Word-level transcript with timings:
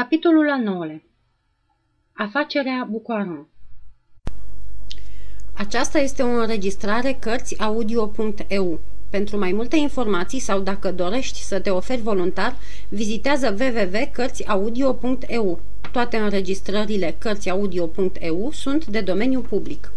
Capitolul 0.00 0.50
al 0.50 0.60
nouălea 0.60 1.02
Afacerea 2.12 2.86
Bucoaron 2.90 3.48
Aceasta 5.56 5.98
este 5.98 6.22
o 6.22 6.26
înregistrare 6.26 7.16
Cărțiaudio.eu. 7.20 8.80
Pentru 9.10 9.38
mai 9.38 9.52
multe 9.52 9.76
informații 9.76 10.38
sau 10.38 10.60
dacă 10.60 10.92
dorești 10.92 11.38
să 11.38 11.60
te 11.60 11.70
oferi 11.70 12.00
voluntar, 12.00 12.56
vizitează 12.88 13.56
www.cărțiaudio.eu. 13.60 15.60
Toate 15.92 16.16
înregistrările 16.16 17.16
Cărțiaudio.eu 17.18 18.50
sunt 18.50 18.86
de 18.86 19.00
domeniu 19.00 19.40
public. 19.40 19.92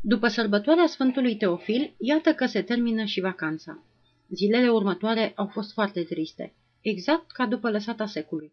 După 0.00 0.28
sărbătoarea 0.28 0.86
Sfântului 0.86 1.36
Teofil, 1.36 1.94
iată 1.98 2.32
că 2.32 2.46
se 2.46 2.62
termină 2.62 3.04
și 3.04 3.20
vacanța. 3.20 3.82
Zilele 4.28 4.68
următoare 4.68 5.32
au 5.34 5.46
fost 5.46 5.72
foarte 5.72 6.02
triste, 6.02 6.54
exact 6.80 7.30
ca 7.30 7.46
după 7.46 7.70
lăsata 7.70 8.06
secului. 8.06 8.52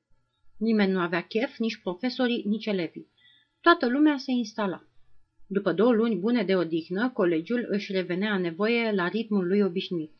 Nimeni 0.61 0.91
nu 0.91 0.99
avea 0.99 1.21
chef, 1.21 1.57
nici 1.57 1.77
profesorii, 1.77 2.43
nici 2.47 2.65
elevii. 2.65 3.07
Toată 3.61 3.87
lumea 3.87 4.17
se 4.17 4.31
instala. 4.31 4.83
După 5.47 5.71
două 5.71 5.91
luni 5.91 6.15
bune 6.15 6.43
de 6.43 6.55
odihnă, 6.55 7.09
colegiul 7.09 7.65
își 7.69 7.91
revenea 7.91 8.37
nevoie 8.37 8.91
la 8.91 9.07
ritmul 9.07 9.47
lui 9.47 9.61
obișnuit. 9.61 10.11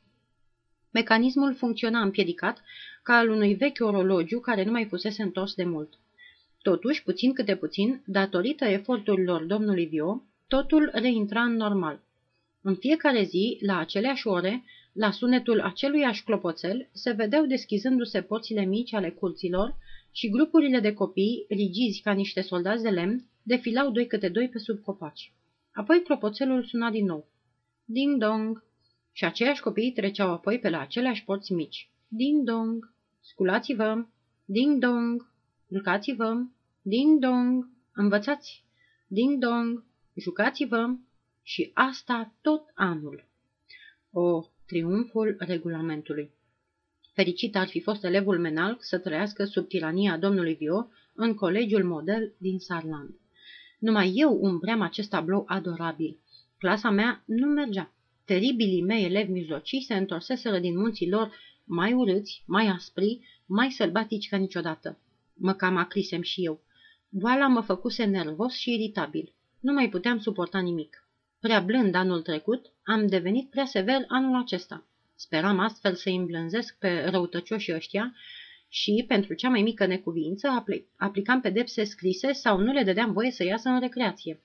Mecanismul 0.91 1.55
funcționa 1.55 2.01
împiedicat, 2.01 2.61
ca 3.03 3.13
al 3.13 3.29
unui 3.29 3.53
vechi 3.53 3.79
orologiu 3.79 4.39
care 4.39 4.63
nu 4.63 4.71
mai 4.71 4.85
fusese 4.85 5.21
întors 5.21 5.53
de 5.53 5.63
mult. 5.63 5.93
Totuși, 6.61 7.03
puțin 7.03 7.33
câte 7.33 7.55
puțin, 7.55 8.01
datorită 8.05 8.65
eforturilor 8.65 9.43
domnului 9.43 9.85
Vio, 9.85 10.23
totul 10.47 10.89
reintra 10.93 11.41
în 11.41 11.55
normal. 11.55 11.99
În 12.61 12.75
fiecare 12.75 13.23
zi, 13.23 13.57
la 13.61 13.77
aceleași 13.77 14.27
ore, 14.27 14.63
la 14.93 15.11
sunetul 15.11 15.59
aceluiași 15.59 16.23
clopoțel, 16.23 16.89
se 16.91 17.11
vedeau 17.11 17.45
deschizându-se 17.45 18.21
porțile 18.21 18.65
mici 18.65 18.93
ale 18.93 19.09
curților, 19.09 19.75
și 20.11 20.29
grupurile 20.29 20.79
de 20.79 20.93
copii, 20.93 21.45
rigizi 21.49 22.01
ca 22.01 22.11
niște 22.11 22.41
soldați 22.41 22.83
de 22.83 22.89
lemn, 22.89 23.25
defilau 23.43 23.91
doi 23.91 24.07
câte 24.07 24.29
doi 24.29 24.49
pe 24.49 24.57
sub 24.57 24.79
copaci. 24.81 25.33
Apoi 25.71 26.01
clopoțelul 26.01 26.63
suna 26.63 26.89
din 26.89 27.05
nou. 27.05 27.27
Ding-dong! 27.85 28.63
Și 29.11 29.25
aceiași 29.25 29.61
copii 29.61 29.91
treceau 29.91 30.31
apoi 30.31 30.59
pe 30.59 30.69
la 30.69 30.79
aceleași 30.79 31.23
porți 31.23 31.53
mici. 31.53 31.89
Ding-dong! 32.07 32.93
Sculați-vă! 33.19 34.05
Ding-dong! 34.45 35.31
Jucați-vă! 35.71 36.43
Ding-dong! 36.81 37.69
Învățați! 37.93 38.63
Ding-dong! 39.07 39.83
Jucați-vă! 40.15 40.95
Și 41.43 41.71
asta 41.73 42.33
tot 42.41 42.71
anul. 42.73 43.25
O, 44.11 44.43
triumful 44.65 45.35
regulamentului! 45.39 46.31
Fericit 47.13 47.55
ar 47.55 47.67
fi 47.67 47.79
fost 47.79 48.03
elevul 48.03 48.39
Menal 48.39 48.77
să 48.79 48.97
trăiască 48.97 49.45
sub 49.45 49.67
tirania 49.67 50.17
domnului 50.17 50.53
Vio 50.53 50.87
în 51.13 51.33
colegiul 51.33 51.83
model 51.83 52.33
din 52.37 52.59
Sarland. 52.59 53.19
Numai 53.79 54.11
eu 54.15 54.37
umbream 54.41 54.81
acest 54.81 55.09
tablou 55.09 55.43
adorabil. 55.47 56.19
Clasa 56.57 56.89
mea 56.89 57.23
nu 57.25 57.47
mergea. 57.47 57.93
Teribilii 58.25 58.81
mei 58.81 59.05
elevi 59.05 59.31
mijlocii 59.31 59.81
se 59.81 59.95
întorseseră 59.95 60.59
din 60.59 60.77
munții 60.77 61.09
lor 61.09 61.31
mai 61.63 61.93
urâți, 61.93 62.43
mai 62.45 62.67
aspri, 62.67 63.19
mai 63.45 63.71
sălbatici 63.71 64.29
ca 64.29 64.37
niciodată. 64.37 64.97
Mă 65.33 65.53
cam 65.53 65.77
acrisem 65.77 66.21
și 66.21 66.45
eu. 66.45 66.61
Boala 67.09 67.47
mă 67.47 67.61
făcuse 67.61 68.03
nervos 68.03 68.53
și 68.53 68.73
iritabil. 68.73 69.33
Nu 69.59 69.73
mai 69.73 69.89
puteam 69.89 70.19
suporta 70.19 70.59
nimic. 70.59 71.07
Prea 71.39 71.59
blând 71.59 71.95
anul 71.95 72.21
trecut, 72.21 72.65
am 72.83 73.07
devenit 73.07 73.49
prea 73.49 73.65
sever 73.65 74.03
anul 74.07 74.39
acesta. 74.41 74.85
Speram 75.23 75.59
astfel 75.59 75.95
să 75.95 76.09
îmblânzesc 76.09 76.77
pe 76.77 77.03
răutăcioșii 77.09 77.73
ăștia 77.73 78.15
și, 78.67 79.05
pentru 79.07 79.33
cea 79.33 79.49
mai 79.49 79.61
mică 79.61 79.85
necuvință, 79.85 80.65
aplicam 80.95 81.41
pedepse 81.41 81.83
scrise 81.83 82.31
sau 82.31 82.59
nu 82.59 82.71
le 82.71 82.83
dădeam 82.83 83.13
voie 83.13 83.31
să 83.31 83.43
iasă 83.43 83.69
în 83.69 83.79
recreație. 83.79 84.41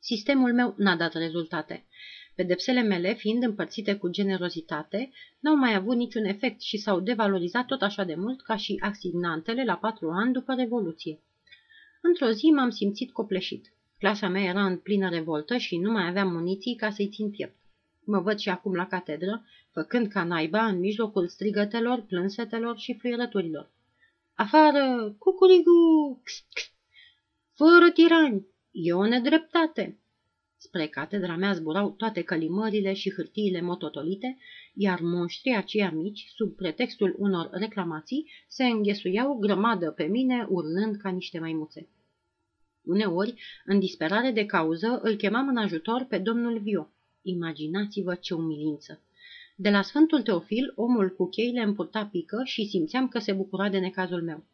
Sistemul 0.00 0.54
meu 0.54 0.74
n-a 0.76 0.96
dat 0.96 1.12
rezultate. 1.12 1.86
Pedepsele 2.34 2.82
mele, 2.82 3.14
fiind 3.14 3.42
împărțite 3.42 3.94
cu 3.94 4.08
generozitate, 4.08 5.10
n-au 5.40 5.56
mai 5.56 5.74
avut 5.74 5.96
niciun 5.96 6.24
efect 6.24 6.60
și 6.60 6.76
s-au 6.76 7.00
devalorizat 7.00 7.66
tot 7.66 7.82
așa 7.82 8.04
de 8.04 8.14
mult 8.14 8.42
ca 8.42 8.56
și 8.56 8.76
asignantele 8.80 9.64
la 9.64 9.76
patru 9.76 10.10
ani 10.10 10.32
după 10.32 10.54
Revoluție. 10.54 11.20
Într-o 12.00 12.30
zi 12.30 12.46
m-am 12.46 12.70
simțit 12.70 13.12
copleșit. 13.12 13.72
Clasa 13.98 14.28
mea 14.28 14.42
era 14.42 14.64
în 14.64 14.76
plină 14.76 15.08
revoltă 15.08 15.56
și 15.56 15.76
nu 15.76 15.90
mai 15.90 16.06
aveam 16.08 16.32
muniții 16.32 16.74
ca 16.74 16.90
să-i 16.90 17.08
țin 17.08 17.30
piept. 17.30 17.56
Mă 18.10 18.20
văd 18.20 18.38
și 18.38 18.48
acum 18.48 18.74
la 18.74 18.86
catedră, 18.86 19.44
făcând 19.78 20.06
ca 20.06 20.24
naiba 20.24 20.66
în 20.66 20.78
mijlocul 20.78 21.28
strigătelor, 21.28 22.00
plânsetelor 22.00 22.78
și 22.78 22.94
fluierăturilor. 22.94 23.70
Afară, 24.34 25.14
cucurigu, 25.18 26.20
x, 26.22 26.44
x, 26.52 26.72
fără 27.54 27.90
tirani, 27.90 28.46
e 28.70 28.92
o 28.92 29.06
nedreptate. 29.06 29.98
Spre 30.56 30.86
catedra 30.86 31.36
mea 31.36 31.52
zburau 31.52 31.90
toate 31.90 32.22
călimările 32.22 32.92
și 32.92 33.12
hârtiile 33.12 33.60
mototolite, 33.60 34.38
iar 34.74 35.00
monștrii 35.00 35.56
aceia 35.56 35.90
mici, 35.90 36.26
sub 36.34 36.56
pretextul 36.56 37.14
unor 37.18 37.48
reclamații, 37.52 38.30
se 38.48 38.64
înghesuiau 38.64 39.34
grămadă 39.34 39.90
pe 39.90 40.04
mine, 40.04 40.46
urlând 40.48 40.96
ca 40.96 41.10
niște 41.10 41.38
maimuțe. 41.38 41.88
Uneori, 42.82 43.34
în 43.64 43.78
disperare 43.78 44.30
de 44.30 44.46
cauză, 44.46 45.00
îl 45.02 45.14
chemam 45.14 45.48
în 45.48 45.56
ajutor 45.56 46.04
pe 46.08 46.18
domnul 46.18 46.58
Vio. 46.58 46.90
Imaginați-vă 47.22 48.14
ce 48.14 48.34
umilință! 48.34 49.02
De 49.60 49.70
la 49.70 49.82
Sfântul 49.82 50.22
Teofil, 50.22 50.72
omul 50.76 51.14
cu 51.14 51.28
cheile 51.28 51.62
îmi 51.62 51.74
purta 51.74 52.06
pică 52.06 52.42
și 52.44 52.66
simțeam 52.66 53.08
că 53.08 53.18
se 53.18 53.32
bucura 53.32 53.68
de 53.68 53.78
necazul 53.78 54.22
meu. 54.22 54.44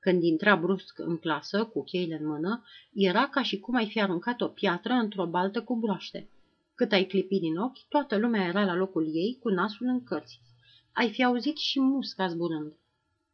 Când 0.00 0.22
intra 0.22 0.56
brusc 0.56 0.98
în 0.98 1.18
clasă, 1.18 1.64
cu 1.64 1.82
cheile 1.82 2.18
în 2.20 2.26
mână, 2.26 2.64
era 2.92 3.28
ca 3.28 3.42
și 3.42 3.58
cum 3.58 3.74
ai 3.74 3.86
fi 3.86 4.00
aruncat 4.00 4.40
o 4.40 4.48
piatră 4.48 4.92
într-o 4.92 5.26
baltă 5.26 5.62
cu 5.62 5.76
broaște. 5.76 6.28
Cât 6.74 6.92
ai 6.92 7.04
clipit 7.04 7.40
din 7.40 7.56
ochi, 7.56 7.88
toată 7.88 8.16
lumea 8.16 8.46
era 8.46 8.64
la 8.64 8.74
locul 8.74 9.10
ei, 9.14 9.38
cu 9.40 9.48
nasul 9.48 9.86
în 9.86 10.04
cărți. 10.04 10.40
Ai 10.92 11.10
fi 11.10 11.24
auzit 11.24 11.56
și 11.56 11.80
musca 11.80 12.28
zburând. 12.28 12.72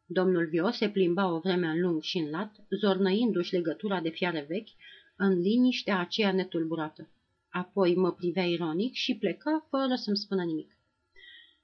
Domnul 0.05 0.47
Vio 0.47 0.69
se 0.69 0.89
plimba 0.89 1.33
o 1.33 1.39
vreme 1.39 1.67
în 1.67 1.81
lung 1.81 2.01
și 2.01 2.17
în 2.17 2.29
lat, 2.29 2.55
zornăindu-și 2.79 3.53
legătura 3.53 4.01
de 4.01 4.09
fiare 4.09 4.45
vechi, 4.49 4.69
în 5.15 5.39
liniștea 5.39 5.99
aceea 5.99 6.31
netulburată. 6.31 7.09
Apoi 7.49 7.95
mă 7.95 8.11
privea 8.11 8.45
ironic 8.45 8.93
și 8.93 9.17
pleca 9.17 9.65
fără 9.69 9.95
să-mi 9.95 10.17
spună 10.17 10.43
nimic. 10.43 10.72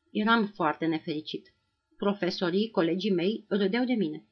Eram 0.09 0.45
foarte 0.45 0.85
nefericit. 0.85 1.53
Profesorii, 1.97 2.69
colegii 2.69 3.13
mei, 3.13 3.45
râdeau 3.47 3.85
de 3.85 3.93
mine. 3.93 4.23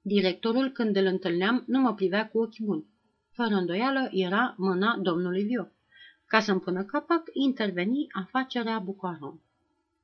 Directorul, 0.00 0.70
când 0.70 0.96
îl 0.96 1.06
întâlneam, 1.06 1.64
nu 1.66 1.80
mă 1.80 1.94
privea 1.94 2.28
cu 2.28 2.38
ochi 2.38 2.58
buni. 2.58 2.86
Fără 3.30 3.54
îndoială, 3.54 4.08
era 4.12 4.54
mâna 4.58 4.98
domnului 4.98 5.42
Vio. 5.42 5.68
Ca 6.26 6.40
să-mi 6.40 6.60
pună 6.60 6.84
capac, 6.84 7.22
interveni 7.32 8.06
afacerea 8.12 8.78
Bucaron. 8.78 9.40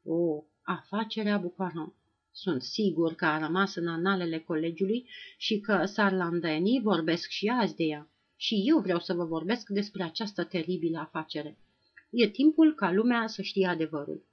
O, 0.04 0.44
afacerea 0.62 1.38
Bucaron. 1.38 1.92
Sunt 2.32 2.62
sigur 2.62 3.15
că 3.15 3.25
a 3.25 3.38
rămas 3.38 3.75
în 3.75 3.88
analele 3.88 4.38
colegiului 4.38 5.09
și 5.36 5.60
că 5.60 5.84
sarlandenii 5.84 6.80
vorbesc 6.80 7.28
și 7.28 7.48
azi 7.48 7.76
de 7.76 7.84
ea. 7.84 8.09
Și 8.36 8.62
eu 8.66 8.78
vreau 8.78 8.98
să 8.98 9.15
vă 9.15 9.25
vorbesc 9.25 9.69
despre 9.69 10.03
această 10.03 10.44
teribilă 10.44 10.98
afacere. 10.98 11.59
E 12.10 12.28
timpul 12.28 12.75
ca 12.75 12.92
lumea 12.92 13.26
să 13.26 13.42
știe 13.42 13.66
adevărul. 13.66 14.26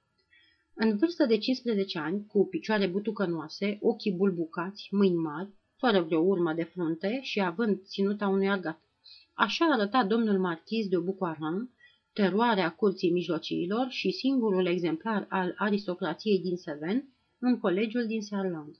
În 0.78 0.96
vârstă 0.96 1.26
de 1.26 1.38
15 1.38 1.98
ani, 1.98 2.26
cu 2.26 2.46
picioare 2.46 2.86
butucănoase, 2.86 3.78
ochii 3.80 4.12
bulbucați, 4.12 4.88
mâini 4.90 5.16
mari, 5.16 5.48
fără 5.76 6.02
vreo 6.02 6.20
urmă 6.20 6.52
de 6.52 6.62
frunte 6.62 7.20
și 7.22 7.40
având 7.40 7.82
ținuta 7.84 8.28
unui 8.28 8.48
argat. 8.48 8.80
Așa 9.34 9.64
arăta 9.64 10.04
domnul 10.04 10.38
marchiz 10.38 10.88
de 10.88 10.98
Bucoaran, 10.98 11.70
teroarea 12.12 12.70
curții 12.70 13.10
mijlociilor 13.10 13.86
și 13.88 14.10
singurul 14.10 14.66
exemplar 14.66 15.26
al 15.28 15.54
aristocrației 15.56 16.40
din 16.40 16.56
Seven, 16.56 17.08
în 17.38 17.58
colegiul 17.58 18.06
din 18.06 18.22
Sarland. 18.22 18.76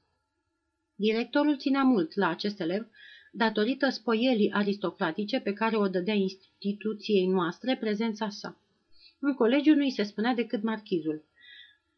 Directorul 0.94 1.58
ținea 1.58 1.82
mult 1.82 2.14
la 2.14 2.28
acest 2.28 2.60
elev, 2.60 2.86
datorită 3.32 3.88
spoielii 3.88 4.52
aristocratice 4.52 5.40
pe 5.40 5.52
care 5.52 5.76
o 5.76 5.88
dădea 5.88 6.14
instituției 6.14 7.26
noastre 7.26 7.76
prezența 7.80 8.28
sa. 8.28 8.60
În 9.18 9.34
colegiu 9.34 9.74
nu 9.74 9.82
îi 9.82 9.90
se 9.90 10.02
spunea 10.02 10.34
decât 10.34 10.62
marchizul. 10.62 11.24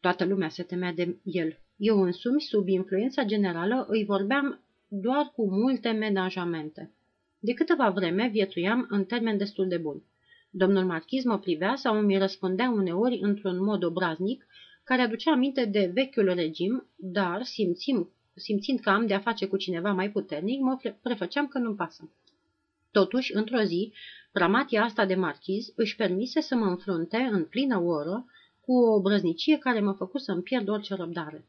Toată 0.00 0.24
lumea 0.24 0.48
se 0.48 0.62
temea 0.62 0.92
de 0.92 1.16
el. 1.22 1.58
Eu 1.76 2.02
însumi, 2.02 2.40
sub 2.40 2.68
influența 2.68 3.24
generală, 3.24 3.86
îi 3.88 4.04
vorbeam 4.04 4.60
doar 4.88 5.32
cu 5.34 5.50
multe 5.50 5.90
menajamente. 5.90 6.92
De 7.38 7.52
câteva 7.52 7.90
vreme 7.90 8.28
viețuiam 8.28 8.86
în 8.90 9.04
termen 9.04 9.36
destul 9.36 9.68
de 9.68 9.76
bun. 9.76 10.02
Domnul 10.50 10.84
marchiz 10.84 11.24
mă 11.24 11.38
privea 11.38 11.74
sau 11.74 12.00
mi 12.00 12.18
răspundea 12.18 12.70
uneori 12.70 13.18
într-un 13.22 13.64
mod 13.64 13.82
obraznic, 13.82 14.46
care 14.84 15.02
aducea 15.02 15.32
aminte 15.32 15.64
de 15.64 15.90
vechiul 15.94 16.34
regim, 16.34 16.86
dar, 16.96 17.42
simțim, 17.42 18.10
simțind 18.34 18.80
că 18.80 18.90
am 18.90 19.06
de-a 19.06 19.18
face 19.18 19.46
cu 19.46 19.56
cineva 19.56 19.92
mai 19.92 20.10
puternic, 20.10 20.60
mă 20.60 20.78
prefăceam 21.02 21.48
că 21.48 21.58
nu-mi 21.58 21.76
pasă. 21.76 22.10
Totuși, 22.90 23.34
într-o 23.34 23.62
zi, 23.62 23.92
pramatia 24.32 24.82
asta 24.82 25.06
de 25.06 25.14
marchiz 25.14 25.72
își 25.76 25.96
permise 25.96 26.40
să 26.40 26.54
mă 26.54 26.64
înfrunte 26.64 27.16
în 27.16 27.44
plină 27.44 27.78
oră 27.78 28.26
cu 28.68 28.76
o 28.76 29.00
brăznicie 29.00 29.58
care 29.58 29.80
m-a 29.80 29.92
făcut 29.92 30.20
să-mi 30.20 30.42
pierd 30.42 30.68
orice 30.68 30.94
răbdare. 30.94 31.44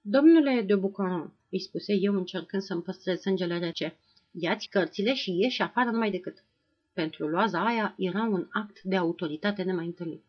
Domnule 0.00 0.62
de 0.66 0.74
Bucaron, 0.74 1.32
îi 1.50 1.60
spuse 1.60 1.92
eu 1.92 2.14
încercând 2.14 2.62
să-mi 2.62 2.82
păstrez 2.82 3.20
sângele 3.20 3.58
rece. 3.58 3.98
Iați 4.30 4.68
cărțile 4.68 5.14
și 5.14 5.36
ieși 5.38 5.62
afară 5.62 5.90
numai 5.90 6.10
decât. 6.10 6.44
Pentru 6.92 7.28
loaza 7.28 7.64
aia 7.64 7.94
era 7.98 8.22
un 8.22 8.46
act 8.50 8.82
de 8.82 8.96
autoritate 8.96 9.62
nemai 9.62 9.86
întâlnit. 9.86 10.24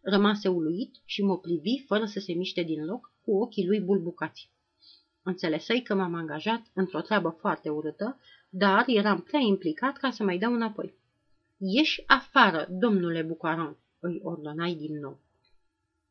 Rămase 0.00 0.48
uluit 0.48 0.94
și 1.04 1.22
mă 1.22 1.38
privi 1.38 1.84
fără 1.86 2.04
să 2.04 2.20
se 2.20 2.32
miște 2.32 2.62
din 2.62 2.84
loc, 2.84 3.12
cu 3.24 3.36
ochii 3.36 3.66
lui 3.66 3.80
bulbucați. 3.80 4.50
Înțelesei 5.22 5.82
că 5.82 5.94
m-am 5.94 6.14
angajat 6.14 6.62
într-o 6.74 7.00
treabă 7.00 7.36
foarte 7.40 7.68
urâtă, 7.68 8.20
dar 8.48 8.84
eram 8.86 9.20
prea 9.20 9.40
implicat 9.40 9.96
ca 9.96 10.10
să 10.10 10.24
mai 10.24 10.38
dau 10.38 10.52
înapoi. 10.52 10.94
Ieși 11.56 12.02
afară, 12.06 12.66
domnule 12.70 13.22
Bucaron, 13.22 13.76
îi 14.00 14.20
ordonai 14.22 14.74
din 14.74 14.98
nou. 14.98 15.18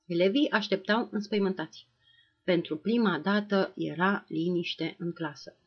Elevii 0.07 0.49
așteptau 0.49 1.07
înspăimântați. 1.11 1.87
Pentru 2.43 2.77
prima 2.77 3.19
dată 3.19 3.73
era 3.75 4.25
liniște 4.27 4.95
în 4.99 5.11
clasă. 5.11 5.57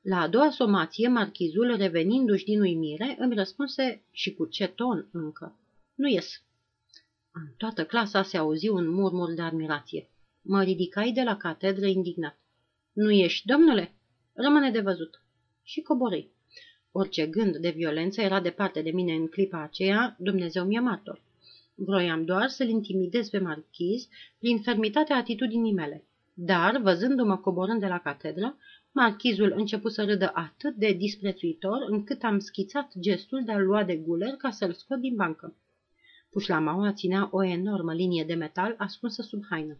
La 0.00 0.20
a 0.20 0.28
doua 0.28 0.50
somație, 0.50 1.08
marchizul, 1.08 1.76
revenindu-și 1.76 2.44
din 2.44 2.60
uimire, 2.60 3.16
îmi 3.18 3.34
răspunse 3.34 4.02
și 4.10 4.34
cu 4.34 4.46
ce 4.46 4.66
ton 4.66 5.08
încă. 5.12 5.58
Nu 5.94 6.08
ies. 6.08 6.42
În 7.32 7.52
toată 7.56 7.84
clasa 7.84 8.22
se 8.22 8.36
auzi 8.36 8.68
un 8.68 8.88
murmur 8.88 9.34
de 9.34 9.42
admirație. 9.42 10.10
Mă 10.42 10.62
ridicai 10.62 11.12
de 11.12 11.22
la 11.22 11.36
catedră 11.36 11.86
indignat. 11.86 12.38
Nu 12.92 13.10
ești, 13.10 13.46
domnule? 13.46 13.94
Rămâne 14.32 14.70
de 14.70 14.80
văzut. 14.80 15.22
Și 15.62 15.80
coborâi. 15.80 16.32
Orice 16.92 17.26
gând 17.26 17.56
de 17.56 17.70
violență 17.70 18.20
era 18.20 18.40
departe 18.40 18.82
de 18.82 18.90
mine 18.90 19.14
în 19.14 19.28
clipa 19.28 19.62
aceea, 19.62 20.16
Dumnezeu 20.18 20.64
mi-e 20.64 20.80
martor. 20.80 21.22
Vroiam 21.82 22.24
doar 22.24 22.48
să-l 22.48 22.68
intimidez 22.68 23.28
pe 23.28 23.38
marchiz 23.38 24.08
prin 24.38 24.58
fermitatea 24.62 25.16
atitudinii 25.16 25.72
mele. 25.72 26.04
Dar, 26.34 26.80
văzându-mă 26.80 27.36
coborând 27.36 27.80
de 27.80 27.86
la 27.86 27.98
catedră, 27.98 28.56
marchizul 28.92 29.52
început 29.56 29.92
să 29.92 30.04
râdă 30.04 30.30
atât 30.34 30.74
de 30.74 30.92
disprețuitor 30.92 31.84
încât 31.86 32.22
am 32.22 32.38
schițat 32.38 32.92
gestul 32.98 33.44
de 33.44 33.52
a 33.52 33.58
lua 33.58 33.84
de 33.84 33.96
guler 33.96 34.32
ca 34.32 34.50
să-l 34.50 34.72
scot 34.72 34.98
din 34.98 35.16
bancă. 35.16 35.56
Pușlamaua 36.30 36.92
ținea 36.92 37.28
o 37.30 37.44
enormă 37.44 37.94
linie 37.94 38.24
de 38.24 38.34
metal 38.34 38.74
ascunsă 38.78 39.22
sub 39.22 39.44
haină. 39.50 39.78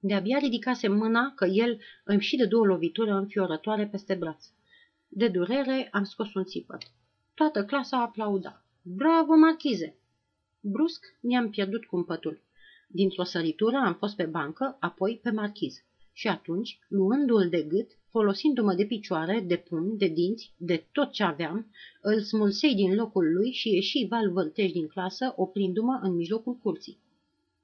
De-abia 0.00 0.38
ridicase 0.38 0.88
mâna 0.88 1.32
că 1.34 1.44
el 1.44 1.78
îmi 2.04 2.20
și 2.20 2.36
de 2.36 2.46
două 2.46 2.66
lovituri 2.66 3.10
înfiorătoare 3.10 3.86
peste 3.86 4.14
braț. 4.14 4.44
De 5.08 5.28
durere 5.28 5.88
am 5.92 6.04
scos 6.04 6.34
un 6.34 6.44
țipăt. 6.44 6.82
Toată 7.34 7.64
clasa 7.64 8.02
aplauda. 8.02 8.64
Bravo, 8.82 9.34
marchize! 9.34 9.96
Brusc 10.64 11.04
mi-am 11.20 11.50
pierdut 11.50 11.84
cumpătul. 11.84 12.40
Dintr-o 12.88 13.24
săritură 13.24 13.76
am 13.76 13.94
fost 13.94 14.16
pe 14.16 14.24
bancă, 14.24 14.76
apoi 14.80 15.20
pe 15.22 15.30
marchiz. 15.30 15.82
Și 16.12 16.28
atunci, 16.28 16.78
luându-l 16.88 17.48
de 17.48 17.62
gât, 17.62 17.90
folosindu-mă 18.08 18.74
de 18.74 18.84
picioare, 18.84 19.40
de 19.40 19.56
pumni, 19.56 19.98
de 19.98 20.06
dinți, 20.06 20.52
de 20.56 20.84
tot 20.92 21.10
ce 21.10 21.22
aveam, 21.22 21.72
îl 22.00 22.20
smulsei 22.20 22.74
din 22.74 22.94
locul 22.94 23.32
lui 23.32 23.52
și 23.52 23.68
ieși 23.68 24.06
val 24.08 24.30
vâlteș 24.30 24.72
din 24.72 24.86
clasă, 24.86 25.32
oprindu-mă 25.36 26.00
în 26.02 26.14
mijlocul 26.14 26.54
curții. 26.54 26.98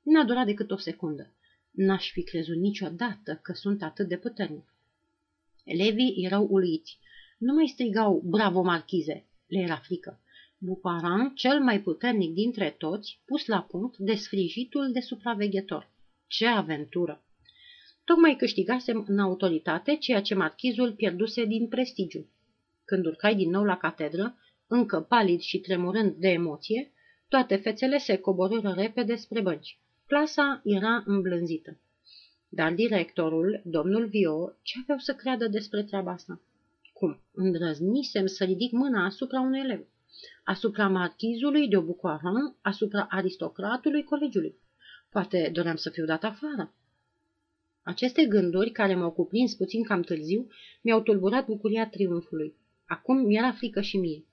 N-a 0.02 0.24
durat 0.24 0.46
decât 0.46 0.70
o 0.70 0.76
secundă. 0.76 1.32
N-aș 1.70 2.10
fi 2.10 2.22
crezut 2.22 2.56
niciodată 2.56 3.40
că 3.42 3.52
sunt 3.52 3.82
atât 3.82 4.08
de 4.08 4.16
puternic. 4.16 4.74
Elevii 5.64 6.24
erau 6.24 6.46
uluiți. 6.50 6.98
Nu 7.38 7.54
mai 7.54 7.66
strigau, 7.66 8.22
bravo 8.24 8.62
marchize, 8.62 9.26
le 9.46 9.58
era 9.58 9.76
frică. 9.76 10.20
Buparan, 10.60 11.34
cel 11.34 11.60
mai 11.60 11.80
puternic 11.80 12.32
dintre 12.32 12.74
toți, 12.78 13.20
pus 13.24 13.46
la 13.46 13.62
punct 13.62 13.96
de 13.96 14.14
sfrijitul 14.14 14.92
de 14.92 15.00
supraveghetor. 15.00 15.90
Ce 16.26 16.46
aventură! 16.46 17.24
Tocmai 18.04 18.36
câștigasem 18.36 19.04
în 19.08 19.18
autoritate 19.18 19.96
ceea 19.96 20.22
ce 20.22 20.34
marchizul 20.34 20.92
pierduse 20.92 21.44
din 21.44 21.68
prestigiu. 21.68 22.26
Când 22.84 23.06
urcai 23.06 23.34
din 23.34 23.50
nou 23.50 23.64
la 23.64 23.76
catedră, 23.76 24.38
încă 24.66 25.00
palid 25.00 25.40
și 25.40 25.58
tremurând 25.58 26.14
de 26.14 26.28
emoție, 26.28 26.92
toate 27.28 27.56
fețele 27.56 27.98
se 27.98 28.16
coborâră 28.16 28.72
repede 28.76 29.14
spre 29.14 29.40
bănci. 29.40 29.78
Clasa 30.06 30.60
era 30.64 31.02
îmblânzită. 31.06 31.80
Dar 32.48 32.72
directorul, 32.72 33.62
domnul 33.64 34.06
Vio, 34.06 34.52
ce 34.62 34.78
aveau 34.82 34.98
să 34.98 35.14
creadă 35.14 35.48
despre 35.48 35.82
treaba 35.82 36.10
asta? 36.10 36.40
Cum? 36.92 37.20
Îndrăznisem 37.32 38.26
să 38.26 38.44
ridic 38.44 38.72
mâna 38.72 39.04
asupra 39.04 39.40
unui 39.40 39.60
elev 39.60 39.86
asupra 40.44 40.88
marchizului 40.88 41.68
de 41.68 41.78
Bucoaran, 41.78 42.56
asupra 42.60 43.06
aristocratului 43.10 44.04
colegiului. 44.04 44.58
Poate 45.10 45.50
doream 45.52 45.76
să 45.76 45.90
fiu 45.90 46.04
dat 46.04 46.24
afară. 46.24 46.74
Aceste 47.82 48.24
gânduri, 48.24 48.70
care 48.70 48.94
m-au 48.94 49.10
cuprins 49.10 49.54
puțin 49.54 49.82
cam 49.82 50.02
târziu, 50.02 50.48
mi-au 50.82 51.00
tulburat 51.00 51.46
bucuria 51.46 51.88
triumfului. 51.88 52.54
Acum 52.86 53.16
mi-era 53.16 53.52
frică 53.52 53.80
și 53.80 53.96
mie. 53.96 54.24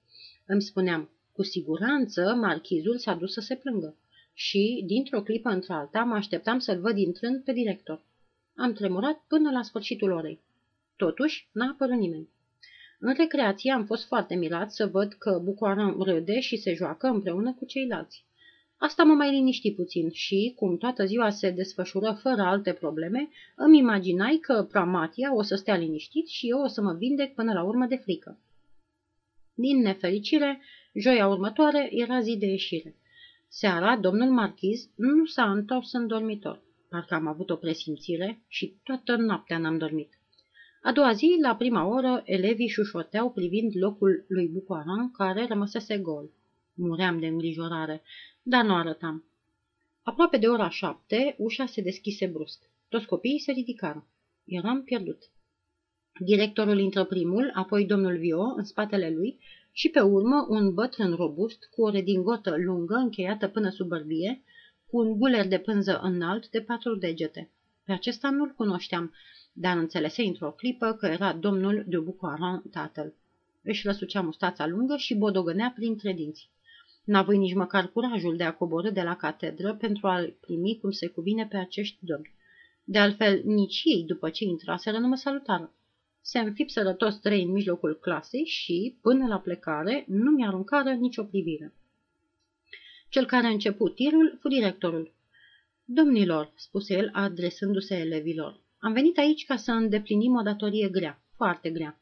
Îmi 0.45 0.61
spuneam, 0.61 1.09
cu 1.31 1.43
siguranță 1.43 2.35
marchizul 2.39 2.97
s-a 2.97 3.13
dus 3.13 3.33
să 3.33 3.41
se 3.41 3.55
plângă. 3.55 3.97
Și, 4.33 4.83
dintr-o 4.85 5.21
clipă 5.21 5.49
într-alta, 5.49 6.03
mă 6.03 6.15
așteptam 6.15 6.59
să-l 6.59 6.79
văd 6.79 6.97
intrând 6.97 7.43
pe 7.43 7.51
director. 7.53 8.05
Am 8.55 8.73
tremurat 8.73 9.23
până 9.27 9.51
la 9.51 9.61
sfârșitul 9.61 10.11
orei. 10.11 10.41
Totuși, 10.95 11.49
n-a 11.51 11.69
apărut 11.69 11.97
nimeni. 11.97 12.29
În 12.99 13.13
recreație 13.17 13.71
am 13.71 13.85
fost 13.85 14.05
foarte 14.07 14.35
mirat 14.35 14.71
să 14.71 14.85
văd 14.85 15.13
că 15.13 15.41
Bucoaran 15.43 15.95
râde 15.99 16.39
și 16.39 16.57
se 16.57 16.73
joacă 16.73 17.07
împreună 17.07 17.53
cu 17.53 17.65
ceilalți. 17.65 18.25
Asta 18.77 19.03
mă 19.03 19.13
mai 19.13 19.31
liniști 19.31 19.73
puțin 19.73 20.09
și, 20.11 20.53
cum 20.55 20.77
toată 20.77 21.05
ziua 21.05 21.29
se 21.29 21.49
desfășură 21.49 22.17
fără 22.21 22.41
alte 22.41 22.73
probleme, 22.73 23.29
îmi 23.55 23.77
imaginai 23.77 24.37
că 24.37 24.67
Pramatia 24.71 25.35
o 25.35 25.41
să 25.41 25.55
stea 25.55 25.75
liniștit 25.75 26.27
și 26.27 26.49
eu 26.49 26.59
o 26.59 26.67
să 26.67 26.81
mă 26.81 26.93
vindec 26.93 27.33
până 27.33 27.53
la 27.53 27.63
urmă 27.63 27.85
de 27.85 27.95
frică. 27.95 28.39
Din 29.53 29.81
nefericire, 29.81 30.61
joia 30.93 31.27
următoare 31.27 31.89
era 31.91 32.19
zi 32.19 32.37
de 32.37 32.45
ieșire. 32.45 32.95
Seara, 33.47 33.97
domnul 33.97 34.29
marchiz 34.29 34.89
nu 34.95 35.25
s-a 35.25 35.51
întors 35.51 35.93
în 35.93 36.07
dormitor. 36.07 36.63
Parcă 36.89 37.13
am 37.13 37.27
avut 37.27 37.49
o 37.49 37.55
presimțire 37.55 38.43
și 38.47 38.75
toată 38.83 39.15
noaptea 39.15 39.57
n-am 39.57 39.77
dormit. 39.77 40.09
A 40.85 40.91
doua 40.91 41.11
zi, 41.13 41.37
la 41.41 41.55
prima 41.55 41.87
oră, 41.87 42.21
elevii 42.25 42.67
șușoteau 42.67 43.31
privind 43.31 43.71
locul 43.75 44.25
lui 44.27 44.47
Bucoaran, 44.47 45.11
care 45.11 45.45
rămăsese 45.47 45.97
gol. 45.97 46.29
Muream 46.73 47.19
de 47.19 47.27
îngrijorare, 47.27 48.01
dar 48.43 48.65
nu 48.65 48.75
arătam. 48.75 49.23
Aproape 50.03 50.37
de 50.37 50.47
ora 50.47 50.69
șapte, 50.69 51.35
ușa 51.37 51.65
se 51.65 51.81
deschise 51.81 52.25
brusc. 52.25 52.59
Toți 52.89 53.05
copiii 53.05 53.39
se 53.39 53.51
ridicară. 53.51 54.07
Eram 54.45 54.83
pierdut. 54.83 55.23
Directorul 56.19 56.79
intră 56.79 57.03
primul, 57.03 57.51
apoi 57.53 57.85
domnul 57.85 58.17
Vio 58.17 58.41
în 58.41 58.63
spatele 58.63 59.09
lui 59.09 59.39
și 59.71 59.89
pe 59.89 59.99
urmă 59.99 60.45
un 60.49 60.73
bătrân 60.73 61.13
robust 61.13 61.69
cu 61.71 61.81
o 61.81 61.89
redingotă 61.89 62.55
lungă 62.57 62.95
încheiată 62.95 63.47
până 63.47 63.69
sub 63.69 63.87
bărbie, 63.87 64.43
cu 64.87 64.97
un 64.97 65.17
guler 65.17 65.47
de 65.47 65.59
pânză 65.59 65.99
înalt 66.03 66.49
de 66.49 66.61
patru 66.61 66.95
degete. 66.95 67.49
Pe 67.85 67.91
acesta 67.91 68.29
nu-l 68.29 68.53
cunoșteam, 68.57 69.13
dar 69.57 69.77
înțelese 69.77 70.23
într-o 70.23 70.51
clipă 70.51 70.93
că 70.93 71.05
era 71.05 71.33
domnul 71.33 71.83
de 71.87 71.97
Bucoaran 71.97 72.63
tatăl. 72.71 73.13
Își 73.63 73.87
răsucea 73.87 74.21
mustața 74.21 74.67
lungă 74.67 74.95
și 74.97 75.15
bodogănea 75.15 75.71
printre 75.75 76.13
dinți. 76.13 76.49
N-avui 77.03 77.37
nici 77.37 77.53
măcar 77.53 77.87
curajul 77.91 78.35
de 78.37 78.43
a 78.43 78.53
coborâ 78.53 78.89
de 78.89 79.01
la 79.01 79.15
catedră 79.15 79.75
pentru 79.75 80.07
a-l 80.07 80.35
primi 80.39 80.77
cum 80.81 80.91
se 80.91 81.07
cuvine 81.07 81.47
pe 81.47 81.57
acești 81.57 81.97
domni. 81.99 82.33
De 82.83 82.97
altfel, 82.97 83.41
nici 83.45 83.81
ei, 83.83 84.03
după 84.03 84.29
ce 84.29 84.43
intraseră, 84.43 84.97
nu 84.97 85.07
mă 85.07 85.15
salutară. 85.15 85.73
Se 86.21 86.39
înfipseră 86.39 86.93
toți 86.93 87.19
trei 87.19 87.43
în 87.43 87.51
mijlocul 87.51 87.99
clasei 88.01 88.45
și, 88.45 88.97
până 89.01 89.27
la 89.27 89.39
plecare, 89.39 90.05
nu 90.07 90.31
mi-aruncară 90.31 90.89
nicio 90.89 91.23
privire. 91.23 91.73
Cel 93.09 93.25
care 93.25 93.47
a 93.47 93.49
început 93.49 93.95
tirul 93.95 94.37
fu 94.41 94.47
directorul. 94.47 95.13
Domnilor, 95.85 96.51
spuse 96.55 96.93
el, 96.93 97.09
adresându-se 97.13 97.95
elevilor, 97.95 98.63
am 98.85 98.93
venit 98.93 99.17
aici 99.17 99.45
ca 99.45 99.55
să 99.55 99.71
îndeplinim 99.71 100.35
o 100.35 100.41
datorie 100.41 100.89
grea, 100.89 101.21
foarte 101.35 101.69
grea. 101.69 101.99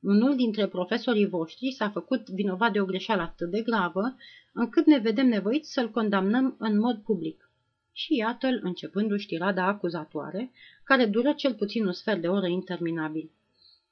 Unul 0.00 0.36
dintre 0.36 0.66
profesorii 0.66 1.26
voștri 1.26 1.70
s-a 1.70 1.90
făcut 1.90 2.28
vinovat 2.28 2.72
de 2.72 2.80
o 2.80 2.84
greșeală 2.84 3.22
atât 3.22 3.50
de 3.50 3.60
gravă, 3.60 4.16
încât 4.52 4.86
ne 4.86 4.98
vedem 4.98 5.26
nevoiți 5.26 5.72
să-l 5.72 5.90
condamnăm 5.90 6.56
în 6.58 6.78
mod 6.78 6.96
public. 6.96 7.50
Și 7.92 8.16
iată-l 8.16 8.60
începându-și 8.62 9.26
tirada 9.26 9.66
acuzatoare, 9.66 10.52
care 10.84 11.06
dură 11.06 11.32
cel 11.32 11.54
puțin 11.54 11.86
un 11.86 11.92
sfert 11.92 12.20
de 12.20 12.28
oră 12.28 12.46
interminabil. 12.46 13.30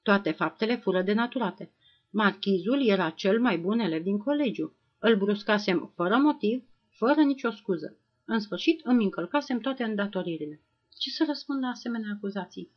Toate 0.03 0.31
faptele 0.31 0.77
fură 0.77 1.03
denaturate. 1.03 1.71
Marchizul 2.11 2.87
era 2.87 3.11
cel 3.11 3.41
mai 3.41 3.59
bun 3.59 3.79
elev 3.79 4.03
din 4.03 4.19
colegiu. 4.19 4.77
Îl 4.99 5.17
bruscasem 5.17 5.93
fără 5.95 6.17
motiv, 6.17 6.65
fără 6.89 7.21
nicio 7.21 7.51
scuză. 7.51 7.97
În 8.25 8.41
sfârșit 8.41 8.81
îmi 8.85 9.05
încălcasem 9.05 9.59
toate 9.59 9.83
îndatoririle. 9.83 10.61
Ce 10.99 11.11
să 11.11 11.25
răspund 11.27 11.63
la 11.63 11.69
asemenea 11.69 12.13
acuzații? 12.17 12.71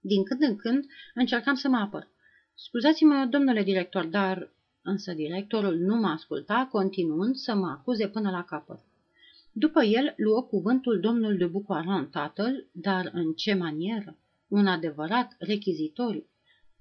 Din 0.00 0.24
când 0.24 0.42
în 0.42 0.56
când 0.56 0.84
încercam 1.14 1.54
să 1.54 1.68
mă 1.68 1.76
apăr. 1.76 2.08
Scuzați-mă, 2.54 3.26
domnule 3.30 3.62
director, 3.62 4.06
dar... 4.06 4.52
Însă 4.84 5.12
directorul 5.12 5.76
nu 5.76 5.96
mă 5.96 6.08
asculta, 6.08 6.68
continuând 6.70 7.34
să 7.34 7.54
mă 7.54 7.66
acuze 7.66 8.08
până 8.08 8.30
la 8.30 8.44
capăt. 8.44 8.80
După 9.52 9.82
el 9.82 10.14
luă 10.16 10.42
cuvântul 10.42 11.00
domnul 11.00 11.36
de 11.36 11.46
Bucoaran, 11.46 12.10
tatăl, 12.10 12.68
dar 12.72 13.10
în 13.12 13.32
ce 13.32 13.54
manieră? 13.54 14.16
un 14.52 14.66
adevărat 14.66 15.36
rechizitoriu. 15.38 16.26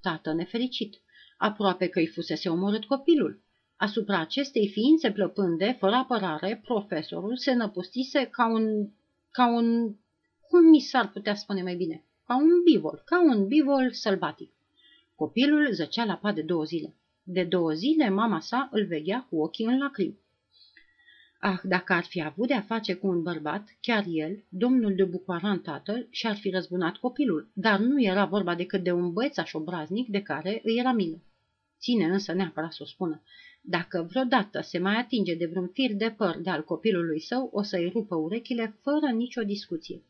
Tată 0.01 0.33
nefericit, 0.33 1.01
aproape 1.37 1.87
că 1.87 1.99
îi 1.99 2.07
fusese 2.07 2.49
omorât 2.49 2.85
copilul. 2.85 3.43
Asupra 3.75 4.19
acestei 4.19 4.67
ființe 4.67 5.11
plăpânde, 5.11 5.75
fără 5.79 5.95
apărare, 5.95 6.61
profesorul 6.63 7.37
se 7.37 7.53
năpustise 7.53 8.25
ca 8.25 8.47
un... 8.47 8.89
ca 9.31 9.47
un... 9.47 9.95
cum 10.51 10.69
mi 10.69 10.79
s-ar 10.79 11.09
putea 11.11 11.35
spune 11.35 11.61
mai 11.61 11.75
bine? 11.75 12.03
Ca 12.27 12.35
un 12.35 12.63
bivol, 12.63 13.01
ca 13.05 13.21
un 13.21 13.47
bivol 13.47 13.91
sălbatic. 13.91 14.51
Copilul 15.15 15.71
zăcea 15.71 16.05
la 16.05 16.15
pat 16.15 16.35
de 16.35 16.41
două 16.41 16.63
zile. 16.63 16.95
De 17.23 17.43
două 17.43 17.71
zile 17.71 18.09
mama 18.09 18.39
sa 18.39 18.69
îl 18.71 18.85
veghea 18.85 19.27
cu 19.29 19.41
ochii 19.41 19.65
în 19.65 19.77
lacrimi. 19.77 20.19
Ah, 21.39 21.59
dacă 21.63 21.93
ar 21.93 22.03
fi 22.03 22.21
avut 22.21 22.47
de-a 22.47 22.61
face 22.61 22.93
cu 22.93 23.07
un 23.07 23.23
bărbat, 23.23 23.77
chiar 23.81 24.05
el, 24.07 24.43
domnul 24.49 24.95
de 24.95 25.03
Bucoaran 25.03 25.61
tatăl, 25.61 26.07
și-ar 26.09 26.35
fi 26.35 26.49
răzbunat 26.49 26.97
copilul, 26.97 27.51
dar 27.53 27.79
nu 27.79 28.01
era 28.01 28.25
vorba 28.25 28.55
decât 28.55 28.83
de 28.83 28.91
un 28.91 29.13
băiețaș 29.13 29.53
obraznic 29.53 30.07
de 30.07 30.21
care 30.21 30.61
îi 30.63 30.77
era 30.77 30.91
milă. 30.91 31.21
Ține 31.79 32.05
însă 32.05 32.33
neapărat 32.33 32.71
să 32.71 32.83
o 32.83 32.85
spună. 32.85 33.21
Dacă 33.61 34.07
vreodată 34.09 34.61
se 34.61 34.77
mai 34.77 34.95
atinge 34.95 35.35
de 35.35 35.45
vreun 35.45 35.67
fir 35.67 35.93
de 35.93 36.13
păr 36.17 36.37
de 36.41 36.49
al 36.49 36.63
copilului 36.63 37.19
său, 37.19 37.49
o 37.53 37.61
să-i 37.61 37.89
rupă 37.89 38.15
urechile 38.15 38.77
fără 38.81 39.11
nicio 39.13 39.41
discuție. 39.41 40.01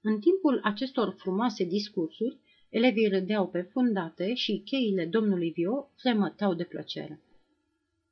În 0.00 0.20
timpul 0.20 0.60
acestor 0.62 1.14
frumoase 1.18 1.64
discursuri, 1.64 2.38
elevii 2.68 3.08
râdeau 3.08 3.48
pe 3.48 3.60
fundate 3.60 4.34
și 4.34 4.62
cheile 4.64 5.04
domnului 5.04 5.50
Vio 5.50 5.90
fremătau 5.96 6.54
de 6.54 6.64
plăcere. 6.64 7.20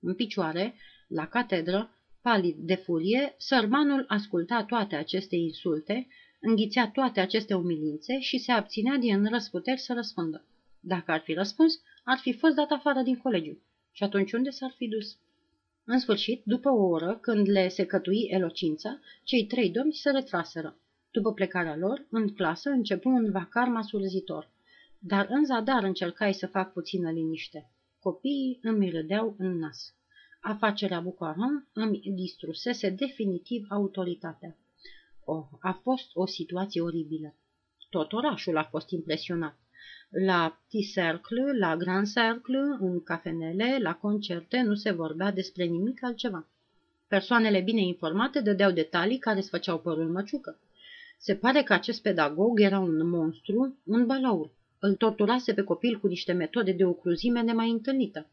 În 0.00 0.14
picioare, 0.14 0.74
la 1.08 1.26
catedră, 1.26 1.90
palid 2.20 2.56
de 2.56 2.74
furie, 2.74 3.34
sărmanul 3.38 4.04
asculta 4.08 4.64
toate 4.64 4.96
aceste 4.96 5.36
insulte, 5.36 6.06
înghițea 6.40 6.90
toate 6.90 7.20
aceste 7.20 7.54
umilințe 7.54 8.18
și 8.20 8.38
se 8.38 8.52
abținea 8.52 8.96
din 8.96 9.28
răsputeri 9.28 9.80
să 9.80 9.92
răspundă. 9.92 10.44
Dacă 10.80 11.10
ar 11.10 11.20
fi 11.20 11.32
răspuns, 11.32 11.80
ar 12.04 12.18
fi 12.18 12.32
fost 12.32 12.54
dat 12.54 12.70
afară 12.70 13.02
din 13.02 13.16
colegiu. 13.16 13.58
Și 13.92 14.02
atunci 14.02 14.32
unde 14.32 14.50
s-ar 14.50 14.74
fi 14.76 14.88
dus? 14.88 15.18
În 15.84 15.98
sfârșit, 15.98 16.42
după 16.44 16.68
o 16.68 16.86
oră, 16.86 17.18
când 17.20 17.48
le 17.48 17.68
secătui 17.68 18.26
elocința, 18.30 19.00
cei 19.24 19.46
trei 19.46 19.70
domni 19.70 19.92
se 19.92 20.10
retraseră. 20.10 20.76
După 21.16 21.32
plecarea 21.32 21.76
lor, 21.76 22.06
în 22.10 22.34
clasă 22.34 22.70
începu 22.70 23.08
un 23.08 23.30
vacar 23.30 23.68
masurzitor. 23.68 24.50
Dar 24.98 25.26
în 25.30 25.44
zadar 25.44 25.82
încercai 25.82 26.34
să 26.34 26.46
fac 26.46 26.72
puțină 26.72 27.10
liniște. 27.10 27.70
Copiii 27.98 28.58
îmi 28.62 28.90
râdeau 28.90 29.34
în 29.38 29.58
nas. 29.58 29.94
Afacerea 30.40 31.00
Bucaran 31.00 31.68
îmi 31.72 32.00
distrusese 32.14 32.90
definitiv 32.90 33.66
autoritatea. 33.68 34.56
Oh, 35.24 35.46
a 35.60 35.72
fost 35.72 36.10
o 36.14 36.26
situație 36.26 36.80
oribilă. 36.80 37.34
Tot 37.90 38.12
orașul 38.12 38.56
a 38.56 38.64
fost 38.64 38.90
impresionat. 38.90 39.58
La 40.10 40.60
Petit 40.62 40.92
Cercle, 40.92 41.58
la 41.58 41.76
Grand 41.76 42.12
Cercle, 42.12 42.76
în 42.80 43.02
cafenele, 43.02 43.78
la 43.80 43.94
concerte, 43.94 44.60
nu 44.60 44.74
se 44.74 44.90
vorbea 44.90 45.30
despre 45.30 45.64
nimic 45.64 46.04
altceva. 46.04 46.48
Persoanele 47.08 47.60
bine 47.60 47.80
informate 47.80 48.40
dădeau 48.40 48.70
detalii 48.70 49.18
care 49.18 49.38
îți 49.38 49.50
făceau 49.50 49.78
părul 49.78 50.10
măciucă. 50.10 50.58
Se 51.16 51.34
pare 51.34 51.62
că 51.62 51.72
acest 51.72 52.02
pedagog 52.02 52.60
era 52.60 52.78
un 52.78 53.08
monstru, 53.08 53.76
un 53.84 54.06
balaur. 54.06 54.50
Îl 54.78 54.94
torturase 54.94 55.54
pe 55.54 55.62
copil 55.62 55.98
cu 56.00 56.06
niște 56.06 56.32
metode 56.32 56.72
de 56.72 56.84
o 56.84 56.92
cruzime 56.92 57.40
nemai 57.40 57.70
întâlnită. 57.70 58.30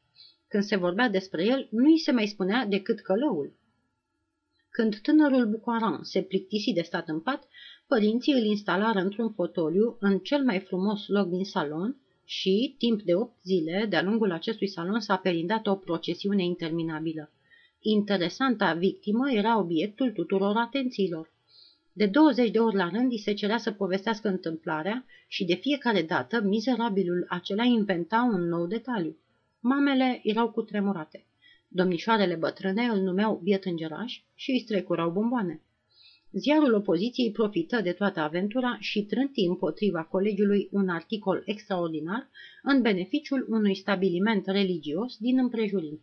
Când 0.47 0.63
se 0.63 0.75
vorbea 0.75 1.09
despre 1.09 1.45
el, 1.45 1.67
nu 1.71 1.85
îi 1.85 1.99
se 1.99 2.11
mai 2.11 2.27
spunea 2.27 2.65
decât 2.65 2.99
călăul. 2.99 3.53
Când 4.69 4.95
tânărul 4.95 5.45
Bucoaran 5.45 6.03
se 6.03 6.21
plictisi 6.21 6.73
de 6.73 6.81
stat 6.81 7.07
în 7.07 7.19
pat, 7.19 7.47
părinții 7.87 8.33
îl 8.33 8.43
instalară 8.43 8.99
într-un 8.99 9.31
fotoliu 9.31 9.97
în 9.99 10.19
cel 10.19 10.43
mai 10.43 10.59
frumos 10.59 11.07
loc 11.07 11.29
din 11.29 11.43
salon 11.43 11.97
și, 12.25 12.75
timp 12.77 13.01
de 13.01 13.15
opt 13.15 13.35
zile, 13.43 13.85
de-a 13.89 14.01
lungul 14.01 14.31
acestui 14.31 14.67
salon 14.67 14.99
s-a 14.99 15.15
perindat 15.15 15.67
o 15.67 15.75
procesiune 15.75 16.43
interminabilă. 16.43 17.31
Interesanta 17.79 18.73
victimă 18.73 19.31
era 19.31 19.59
obiectul 19.59 20.11
tuturor 20.11 20.55
atențiilor. 20.57 21.32
De 21.95 22.05
20 22.05 22.51
de 22.51 22.59
ori 22.59 22.75
la 22.75 22.89
rând 22.89 23.11
îi 23.11 23.19
se 23.19 23.33
cerea 23.33 23.57
să 23.57 23.71
povestească 23.71 24.27
întâmplarea 24.27 25.05
și 25.27 25.45
de 25.45 25.53
fiecare 25.53 26.01
dată 26.01 26.41
mizerabilul 26.41 27.25
acela 27.29 27.63
inventa 27.63 28.29
un 28.33 28.47
nou 28.47 28.67
detaliu. 28.67 29.17
Mamele 29.59 30.19
erau 30.23 30.51
cutremurate. 30.51 31.25
Domnișoarele 31.67 32.35
bătrâne 32.35 32.83
îl 32.83 32.99
numeau 32.99 33.39
biet 33.43 33.65
îngeraș 33.65 34.21
și 34.35 34.51
îi 34.51 34.59
strecurau 34.59 35.11
bomboane. 35.11 35.61
Ziarul 36.31 36.73
opoziției 36.73 37.31
profită 37.31 37.81
de 37.81 37.91
toată 37.91 38.19
aventura 38.19 38.77
și 38.79 39.03
trânti 39.03 39.45
împotriva 39.45 40.03
colegiului 40.03 40.67
un 40.71 40.89
articol 40.89 41.41
extraordinar 41.45 42.29
în 42.63 42.81
beneficiul 42.81 43.45
unui 43.49 43.75
stabiliment 43.75 44.45
religios 44.45 45.17
din 45.17 45.37
împrejurim. 45.37 46.01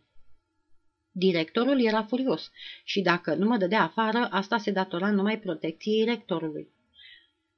Directorul 1.13 1.85
era 1.85 2.03
furios 2.03 2.51
și 2.83 3.01
dacă 3.01 3.35
nu 3.35 3.47
mă 3.47 3.57
dădea 3.57 3.83
afară, 3.83 4.27
asta 4.29 4.57
se 4.57 4.71
datora 4.71 5.11
numai 5.11 5.39
protecției 5.39 6.03
rectorului. 6.03 6.67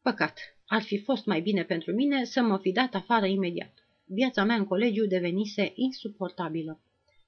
Păcat, 0.01 0.37
ar 0.65 0.81
fi 0.81 1.03
fost 1.03 1.25
mai 1.25 1.41
bine 1.41 1.63
pentru 1.63 1.93
mine 1.93 2.23
să 2.23 2.41
mă 2.41 2.57
fi 2.57 2.71
dat 2.71 2.93
afară 2.93 3.25
imediat. 3.25 3.73
Viața 4.05 4.43
mea 4.43 4.55
în 4.55 4.65
colegiu 4.65 5.05
devenise 5.05 5.71
insuportabilă. 5.75 6.79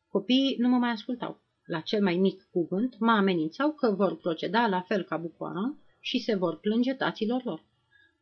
Copiii 0.09 0.55
nu 0.59 0.69
mă 0.69 0.77
mai 0.77 0.89
ascultau. 0.89 1.41
La 1.65 1.79
cel 1.79 2.01
mai 2.03 2.15
mic 2.15 2.47
cuvânt 2.51 2.99
mă 2.99 3.11
amenințau 3.11 3.71
că 3.71 3.91
vor 3.91 4.17
proceda 4.17 4.67
la 4.67 4.81
fel 4.81 5.03
ca 5.03 5.17
bucoara 5.17 5.75
și 5.99 6.19
se 6.19 6.35
vor 6.35 6.59
plânge 6.59 6.93
taților 6.93 7.43
lor. 7.43 7.63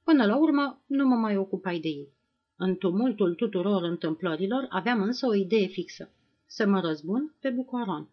Până 0.03 0.25
la 0.25 0.37
urmă, 0.37 0.83
nu 0.85 1.07
mă 1.07 1.15
mai 1.15 1.37
ocupai 1.37 1.79
de 1.79 1.87
ei. 1.87 2.07
În 2.55 2.75
tumultul 2.75 3.33
tuturor 3.33 3.83
întâmplărilor 3.83 4.65
aveam 4.69 5.01
însă 5.01 5.27
o 5.27 5.33
idee 5.33 5.67
fixă. 5.67 6.11
Să 6.55 6.67
mă 6.67 6.79
răzbun 6.79 7.35
pe 7.39 7.49
Bucoaron. 7.49 8.09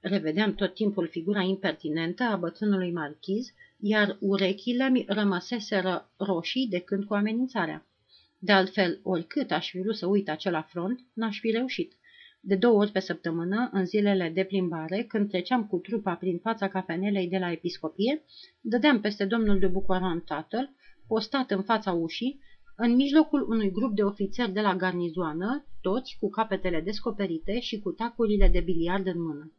Revedeam 0.00 0.54
tot 0.54 0.74
timpul 0.74 1.08
figura 1.08 1.40
impertinentă 1.40 2.22
a 2.22 2.36
bătrânului 2.36 2.92
marchiz, 2.92 3.52
iar 3.78 4.16
urechile 4.20 4.88
mi 4.88 5.04
rămăseseră 5.08 6.10
roșii 6.16 6.68
de 6.68 6.80
când 6.80 7.04
cu 7.04 7.14
amenințarea. 7.14 7.86
De 8.38 8.52
altfel, 8.52 9.00
oricât 9.02 9.50
aș 9.50 9.70
fi 9.70 9.80
vrut 9.80 9.96
să 9.96 10.06
uit 10.06 10.28
acela 10.28 10.62
front, 10.62 11.00
n-aș 11.14 11.38
fi 11.38 11.50
reușit. 11.50 11.92
De 12.40 12.56
două 12.56 12.78
ori 12.78 12.90
pe 12.90 13.00
săptămână, 13.00 13.70
în 13.72 13.86
zilele 13.86 14.30
de 14.34 14.44
plimbare, 14.44 15.02
când 15.02 15.28
treceam 15.28 15.66
cu 15.66 15.78
trupa 15.78 16.14
prin 16.14 16.38
fața 16.38 16.68
cafenelei 16.68 17.28
de 17.28 17.38
la 17.38 17.52
episcopie, 17.52 18.24
dădeam 18.60 19.00
peste 19.00 19.24
domnul 19.24 19.58
de 19.58 19.66
Bucoran 19.66 20.20
tatăl, 20.20 20.74
postat 21.06 21.50
în 21.50 21.62
fața 21.62 21.92
ușii, 21.92 22.40
în 22.82 22.94
mijlocul 22.94 23.48
unui 23.48 23.70
grup 23.70 23.94
de 23.94 24.02
ofițeri 24.02 24.52
de 24.52 24.60
la 24.60 24.76
garnizoană, 24.76 25.66
toți 25.80 26.16
cu 26.20 26.28
capetele 26.28 26.80
descoperite 26.80 27.60
și 27.60 27.80
cu 27.80 27.90
tacurile 27.90 28.48
de 28.48 28.60
biliard 28.60 29.06
în 29.06 29.22
mână. 29.22 29.52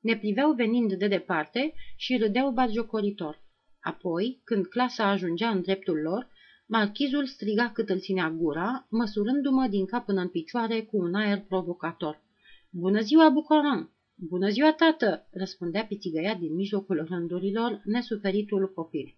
Ne 0.00 0.16
priveau 0.16 0.52
venind 0.52 0.92
de 0.92 1.08
departe 1.08 1.74
și 1.96 2.16
râdeau 2.16 2.50
batjocoritor. 2.50 3.42
Apoi, 3.80 4.40
când 4.44 4.66
clasa 4.66 5.08
ajungea 5.08 5.48
în 5.48 5.62
dreptul 5.62 6.00
lor, 6.00 6.28
Marchizul 6.66 7.26
striga 7.26 7.70
cât 7.70 7.88
îl 7.88 7.98
ținea 7.98 8.30
gura, 8.30 8.86
măsurându-mă 8.90 9.66
din 9.66 9.86
cap 9.86 10.04
până 10.04 10.20
în 10.20 10.28
picioare 10.28 10.82
cu 10.82 10.96
un 10.96 11.14
aer 11.14 11.40
provocator. 11.40 12.22
Bună 12.70 13.00
ziua, 13.00 13.28
Bucoran! 13.28 13.90
Bună 14.14 14.48
ziua, 14.48 14.72
tată!" 14.72 15.28
răspundea 15.30 15.84
pițigăia 15.84 16.34
din 16.34 16.54
mijlocul 16.54 17.06
rândurilor 17.08 17.82
nesuferitul 17.84 18.72
copil. 18.74 19.16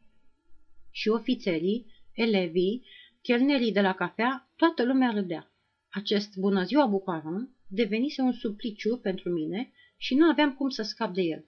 Și 0.91 1.09
ofițerii, 1.09 1.87
elevii, 2.13 2.87
chelnerii 3.27 3.73
de 3.73 3.81
la 3.81 3.93
cafea, 3.93 4.49
toată 4.57 4.85
lumea 4.85 5.11
râdea. 5.11 5.51
Acest 5.91 6.37
bună 6.37 6.63
ziua, 6.63 6.87
Bucoran 6.87 7.51
devenise 7.67 8.23
un 8.23 8.33
supliciu 8.33 8.97
pentru 8.97 9.31
mine 9.31 9.73
și 9.97 10.15
nu 10.15 10.29
aveam 10.29 10.55
cum 10.55 10.69
să 10.69 10.83
scap 10.83 11.15
de 11.15 11.23
el. 11.23 11.45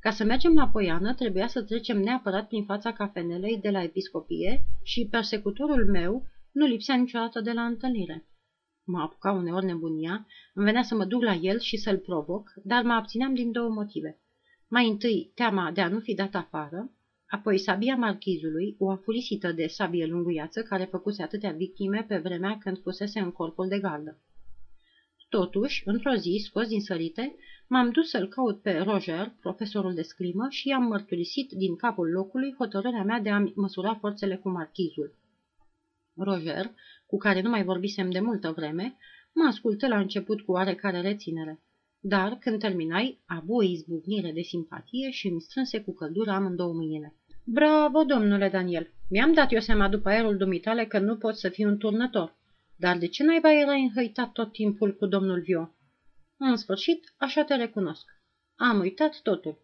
Ca 0.00 0.10
să 0.10 0.24
mergem 0.24 0.54
la 0.54 0.68
Poiană, 0.68 1.14
trebuia 1.14 1.46
să 1.46 1.62
trecem 1.62 2.00
neapărat 2.00 2.48
prin 2.48 2.64
fața 2.64 2.92
cafenelei 2.92 3.58
de 3.58 3.70
la 3.70 3.82
episcopie 3.82 4.64
și 4.82 5.08
persecutorul 5.10 5.86
meu 5.90 6.26
nu 6.52 6.66
lipsea 6.66 6.94
niciodată 6.94 7.40
de 7.40 7.52
la 7.52 7.64
întâlnire. 7.64 8.26
Mă 8.84 9.00
apuca 9.00 9.32
uneori 9.32 9.66
nebunia, 9.66 10.26
îmi 10.54 10.64
venea 10.64 10.82
să 10.82 10.94
mă 10.94 11.04
duc 11.04 11.22
la 11.22 11.34
el 11.34 11.58
și 11.58 11.76
să-l 11.76 11.98
provoc, 11.98 12.52
dar 12.64 12.82
mă 12.82 12.92
abțineam 12.92 13.34
din 13.34 13.52
două 13.52 13.68
motive. 13.68 14.18
Mai 14.68 14.88
întâi, 14.88 15.32
teama 15.34 15.70
de 15.70 15.80
a 15.80 15.88
nu 15.88 15.98
fi 15.98 16.14
dat 16.14 16.34
afară, 16.34 16.90
apoi 17.30 17.58
sabia 17.58 17.96
marchizului, 17.96 18.76
o 18.78 18.90
afurisită 18.90 19.52
de 19.52 19.66
sabie 19.66 20.06
lunguiață 20.06 20.62
care 20.62 20.84
făcuse 20.84 21.22
atâtea 21.22 21.52
victime 21.52 22.04
pe 22.08 22.18
vremea 22.18 22.58
când 22.58 22.80
fusese 22.82 23.18
în 23.18 23.30
corpul 23.30 23.68
de 23.68 23.78
gardă. 23.78 24.20
Totuși, 25.28 25.82
într-o 25.84 26.14
zi, 26.14 26.42
scos 26.44 26.68
din 26.68 26.80
sărite, 26.80 27.34
m-am 27.68 27.90
dus 27.90 28.08
să-l 28.08 28.28
caut 28.28 28.62
pe 28.62 28.78
Roger, 28.78 29.32
profesorul 29.40 29.94
de 29.94 30.02
scrimă, 30.02 30.46
și 30.48 30.68
i-am 30.68 30.82
mărturisit 30.82 31.50
din 31.50 31.76
capul 31.76 32.10
locului 32.10 32.54
hotărârea 32.58 33.02
mea 33.02 33.20
de 33.20 33.30
a 33.30 33.44
măsura 33.54 33.94
forțele 33.94 34.36
cu 34.36 34.48
marchizul. 34.48 35.18
Roger, 36.14 36.74
cu 37.06 37.16
care 37.16 37.40
nu 37.40 37.50
mai 37.50 37.64
vorbisem 37.64 38.10
de 38.10 38.20
multă 38.20 38.52
vreme, 38.56 38.96
mă 39.34 39.46
ascultă 39.46 39.88
la 39.88 39.98
început 39.98 40.40
cu 40.40 40.52
oarecare 40.52 41.00
reținere. 41.00 41.62
Dar, 42.00 42.36
când 42.40 42.58
terminai, 42.58 43.22
abu 43.26 43.54
o 43.54 43.62
izbucnire 43.62 44.32
de 44.32 44.42
simpatie 44.42 45.10
și 45.10 45.26
îmi 45.26 45.40
strânse 45.40 45.80
cu 45.80 45.94
căldură 45.94 46.30
amândouă 46.30 46.72
mâinile. 46.72 47.19
Bravo, 47.44 48.04
domnule 48.04 48.48
Daniel! 48.48 48.90
Mi-am 49.08 49.32
dat 49.32 49.52
eu 49.52 49.60
seama 49.60 49.88
după 49.88 50.08
aerul 50.08 50.36
dumitale 50.36 50.86
că 50.86 50.98
nu 50.98 51.16
pot 51.16 51.36
să 51.36 51.48
fiu 51.48 51.68
un 51.68 51.78
turnător. 51.78 52.36
Dar 52.76 52.98
de 52.98 53.06
ce 53.06 53.24
naiba 53.24 53.52
erai 53.52 53.82
înhăitat 53.82 54.32
tot 54.32 54.52
timpul 54.52 54.96
cu 54.96 55.06
domnul 55.06 55.40
Vio? 55.40 55.74
În 56.36 56.56
sfârșit, 56.56 57.14
așa 57.16 57.44
te 57.44 57.54
recunosc. 57.54 58.04
Am 58.56 58.78
uitat 58.78 59.20
totul. 59.22 59.58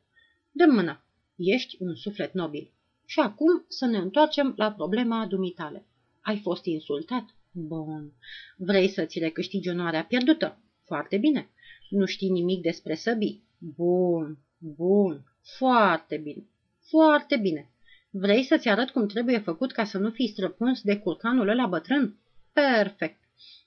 Dă 0.53 0.65
mâna. 0.67 1.05
Ești 1.37 1.77
un 1.79 1.95
suflet 1.95 2.33
nobil. 2.33 2.73
Și 3.05 3.21
acum 3.21 3.65
să 3.69 3.87
ne 3.87 3.99
întoarcem 3.99 4.55
la 4.57 4.73
problema 4.73 5.27
dumitale. 5.27 5.87
Ai 6.21 6.39
fost 6.39 6.65
insultat? 6.65 7.25
Bun. 7.51 8.13
Vrei 8.57 8.89
să-ți 8.89 9.19
recâștigi 9.19 9.69
onoarea 9.69 10.05
pierdută? 10.05 10.59
Foarte 10.85 11.17
bine. 11.17 11.49
Nu 11.89 12.05
știi 12.05 12.31
nimic 12.31 12.63
despre 12.63 12.95
săbii? 12.95 13.43
Bun, 13.59 14.39
bun, 14.59 15.25
foarte 15.59 16.17
bine, 16.17 16.47
foarte 16.89 17.37
bine. 17.37 17.71
Vrei 18.11 18.43
să-ți 18.43 18.69
arăt 18.69 18.91
cum 18.91 19.07
trebuie 19.07 19.39
făcut 19.39 19.73
ca 19.73 19.85
să 19.85 19.99
nu 19.99 20.11
fii 20.11 20.29
străpuns 20.29 20.81
de 20.83 20.99
curcanul 20.99 21.49
ăla 21.49 21.67
bătrân? 21.67 22.17
Perfect. 22.53 23.19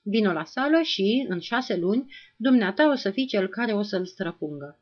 Vino 0.02 0.32
la 0.32 0.44
sală 0.44 0.80
și, 0.82 1.26
în 1.28 1.38
șase 1.38 1.76
luni, 1.76 2.12
dumneata 2.36 2.90
o 2.90 2.94
să 2.94 3.10
fii 3.10 3.26
cel 3.26 3.48
care 3.48 3.72
o 3.72 3.82
să-l 3.82 4.06
străpungă. 4.06 4.78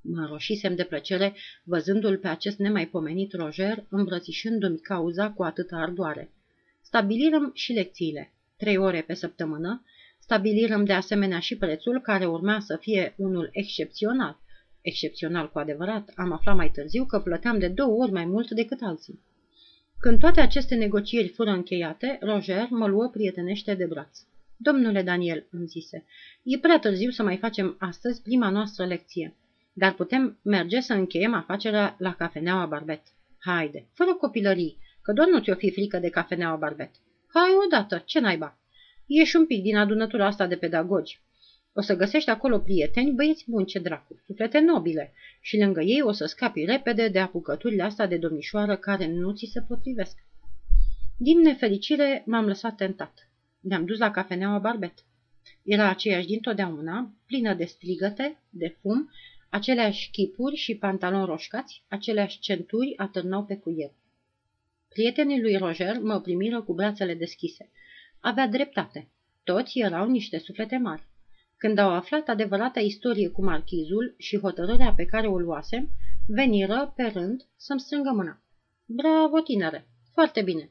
Mă 0.00 0.26
roșisem 0.26 0.74
de 0.74 0.84
plăcere 0.84 1.34
văzându-l 1.64 2.18
pe 2.18 2.28
acest 2.28 2.58
nemaipomenit 2.58 3.32
Roger 3.32 3.84
îmbrățișându-mi 3.88 4.78
cauza 4.78 5.30
cu 5.30 5.42
atâta 5.42 5.76
ardoare. 5.76 6.30
Stabilirăm 6.82 7.50
și 7.54 7.72
lecțiile, 7.72 8.32
trei 8.56 8.76
ore 8.76 9.02
pe 9.02 9.14
săptămână, 9.14 9.84
stabilirăm 10.18 10.84
de 10.84 10.92
asemenea 10.92 11.38
și 11.38 11.56
prețul 11.56 12.00
care 12.00 12.26
urma 12.26 12.60
să 12.60 12.76
fie 12.80 13.14
unul 13.16 13.48
excepțional. 13.52 14.38
Excepțional 14.84 15.50
cu 15.50 15.58
adevărat, 15.58 16.12
am 16.16 16.32
aflat 16.32 16.56
mai 16.56 16.70
târziu 16.70 17.04
că 17.04 17.20
plăteam 17.20 17.58
de 17.58 17.68
două 17.68 18.02
ori 18.02 18.12
mai 18.12 18.24
mult 18.24 18.50
decât 18.50 18.78
alții. 18.82 19.20
Când 19.98 20.18
toate 20.18 20.40
aceste 20.40 20.74
negocieri 20.74 21.28
fură 21.28 21.50
încheiate, 21.50 22.18
Roger 22.20 22.66
mă 22.70 22.86
luă 22.86 23.08
prietenește 23.08 23.74
de 23.74 23.84
braț. 23.84 24.18
Domnule 24.56 25.02
Daniel, 25.02 25.46
îmi 25.50 25.66
zise, 25.66 26.04
e 26.42 26.58
prea 26.58 26.78
târziu 26.78 27.10
să 27.10 27.22
mai 27.22 27.36
facem 27.36 27.76
astăzi 27.78 28.22
prima 28.22 28.48
noastră 28.48 28.86
lecție, 28.86 29.36
dar 29.72 29.94
putem 29.94 30.38
merge 30.42 30.80
să 30.80 30.92
încheiem 30.92 31.34
afacerea 31.34 31.96
la 31.98 32.14
cafeneaua 32.14 32.66
Barbet. 32.66 33.02
Haide, 33.38 33.86
fără 33.92 34.14
copilării, 34.14 34.78
că 35.02 35.12
doar 35.12 35.28
nu 35.28 35.40
ți-o 35.40 35.54
fi 35.54 35.70
frică 35.70 35.98
de 35.98 36.08
cafeneaua 36.08 36.56
Barbet. 36.56 36.90
Hai 37.32 37.50
odată, 37.64 38.02
ce 38.04 38.20
naiba? 38.20 38.58
Ieși 39.06 39.36
un 39.36 39.46
pic 39.46 39.62
din 39.62 39.76
adunătura 39.76 40.26
asta 40.26 40.46
de 40.46 40.56
pedagogi. 40.56 41.20
O 41.76 41.80
să 41.80 41.96
găsești 41.96 42.30
acolo 42.30 42.58
prieteni, 42.58 43.12
băieți 43.12 43.50
buni 43.50 43.66
ce 43.66 43.78
dracu, 43.78 44.22
suflete 44.26 44.60
nobile, 44.60 45.12
și 45.40 45.58
lângă 45.58 45.80
ei 45.80 46.02
o 46.02 46.12
să 46.12 46.26
scapi 46.26 46.64
repede 46.64 47.08
de 47.08 47.18
apucăturile 47.18 47.82
astea 47.82 48.06
de 48.06 48.16
domnișoară 48.16 48.76
care 48.76 49.06
nu 49.06 49.32
ți 49.32 49.50
se 49.52 49.60
potrivesc. 49.60 50.16
Din 51.18 51.40
nefericire 51.40 52.22
m-am 52.26 52.46
lăsat 52.46 52.76
tentat. 52.76 53.28
Ne-am 53.60 53.84
dus 53.84 53.98
la 53.98 54.10
cafeneaua 54.10 54.58
Barbet. 54.58 54.94
Era 55.62 55.88
aceeași 55.88 56.26
dintotdeauna, 56.26 57.12
plină 57.26 57.54
de 57.54 57.64
strigăte, 57.64 58.42
de 58.50 58.76
fum, 58.80 59.10
aceleași 59.48 60.10
chipuri 60.10 60.56
și 60.56 60.76
pantaloni 60.76 61.26
roșcați, 61.26 61.82
aceleași 61.88 62.38
centuri 62.38 62.94
atârnau 62.96 63.44
pe 63.44 63.56
cuier. 63.56 63.92
Prietenii 64.88 65.40
lui 65.40 65.56
Roger 65.56 65.98
mă 65.98 66.20
primiră 66.20 66.62
cu 66.62 66.74
brațele 66.74 67.14
deschise. 67.14 67.70
Avea 68.20 68.48
dreptate. 68.48 69.08
Toți 69.44 69.78
erau 69.78 70.08
niște 70.08 70.38
suflete 70.38 70.76
mari. 70.76 71.06
Când 71.64 71.78
au 71.78 71.90
aflat 71.90 72.28
adevărata 72.28 72.80
istorie 72.80 73.28
cu 73.28 73.44
marchizul 73.44 74.14
și 74.18 74.38
hotărârea 74.38 74.92
pe 74.96 75.04
care 75.04 75.26
o 75.26 75.38
luasem, 75.38 75.88
veniră 76.26 76.92
pe 76.96 77.02
rând 77.02 77.46
să-mi 77.56 77.80
strângă 77.80 78.10
mâna. 78.14 78.40
Bravo, 78.86 79.40
tinere! 79.40 79.88
Foarte 80.12 80.42
bine! 80.42 80.70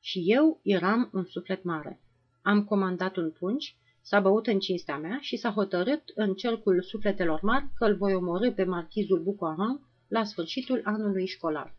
Și 0.00 0.22
eu 0.26 0.60
eram 0.62 1.10
un 1.12 1.24
suflet 1.24 1.62
mare. 1.64 2.00
Am 2.42 2.64
comandat 2.64 3.16
un 3.16 3.30
pungi, 3.30 3.76
s-a 4.00 4.20
băut 4.20 4.46
în 4.46 4.58
cinstea 4.58 4.96
mea 4.96 5.18
și 5.20 5.36
s-a 5.36 5.50
hotărât 5.50 6.02
în 6.14 6.34
cercul 6.34 6.82
sufletelor 6.82 7.40
mari 7.42 7.68
că 7.74 7.84
îl 7.84 7.96
voi 7.96 8.14
omorâ 8.14 8.50
pe 8.50 8.64
marchizul 8.64 9.22
Bucoaran 9.22 9.80
la 10.08 10.24
sfârșitul 10.24 10.80
anului 10.84 11.26
școlar. 11.26 11.74